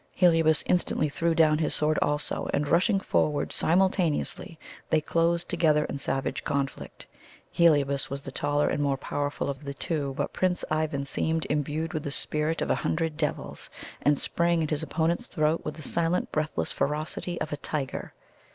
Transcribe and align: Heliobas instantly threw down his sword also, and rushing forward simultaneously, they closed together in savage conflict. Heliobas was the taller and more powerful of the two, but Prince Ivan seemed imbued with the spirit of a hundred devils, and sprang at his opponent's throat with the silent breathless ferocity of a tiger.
Heliobas 0.15 0.63
instantly 0.65 1.09
threw 1.09 1.35
down 1.35 1.59
his 1.59 1.75
sword 1.75 1.99
also, 2.01 2.49
and 2.55 2.67
rushing 2.67 2.99
forward 2.99 3.53
simultaneously, 3.53 4.57
they 4.89 4.99
closed 4.99 5.47
together 5.47 5.85
in 5.85 5.99
savage 5.99 6.43
conflict. 6.43 7.05
Heliobas 7.51 8.09
was 8.09 8.23
the 8.23 8.31
taller 8.31 8.67
and 8.67 8.81
more 8.81 8.97
powerful 8.97 9.47
of 9.47 9.63
the 9.63 9.75
two, 9.75 10.15
but 10.17 10.33
Prince 10.33 10.65
Ivan 10.71 11.05
seemed 11.05 11.45
imbued 11.51 11.93
with 11.93 12.01
the 12.03 12.09
spirit 12.09 12.63
of 12.63 12.71
a 12.71 12.81
hundred 12.81 13.15
devils, 13.15 13.69
and 14.01 14.17
sprang 14.17 14.63
at 14.63 14.71
his 14.71 14.81
opponent's 14.81 15.27
throat 15.27 15.61
with 15.63 15.75
the 15.75 15.83
silent 15.83 16.31
breathless 16.31 16.71
ferocity 16.71 17.39
of 17.39 17.53
a 17.53 17.57
tiger. 17.57 18.15